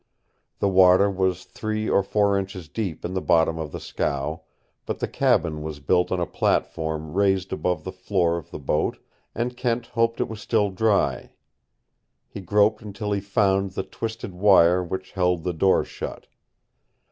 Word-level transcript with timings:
The 0.57 0.67
water 0.67 1.11
was 1.11 1.43
three 1.43 1.87
or 1.87 2.01
four 2.01 2.35
inches 2.35 2.67
deep 2.67 3.05
in 3.05 3.13
the 3.13 3.21
bottom 3.21 3.59
of 3.59 3.71
the 3.71 3.79
scow, 3.79 4.41
but 4.87 4.97
the 4.97 5.07
cabin 5.07 5.61
was 5.61 5.79
built 5.79 6.11
on 6.11 6.19
a 6.19 6.25
platform 6.25 7.13
raised 7.13 7.53
above 7.53 7.83
the 7.83 7.91
floor 7.91 8.39
of 8.39 8.49
the 8.49 8.57
boat, 8.57 8.97
and 9.35 9.55
Kent 9.55 9.85
hoped 9.85 10.19
it 10.19 10.27
was 10.27 10.41
still 10.41 10.71
dry. 10.71 11.33
He 12.27 12.41
groped 12.41 12.81
until 12.81 13.11
he 13.11 13.21
found 13.21 13.73
the 13.73 13.83
twisted 13.83 14.33
wire 14.33 14.83
which 14.83 15.11
held 15.11 15.43
the 15.43 15.53
door 15.53 15.83
shut. 15.85 16.25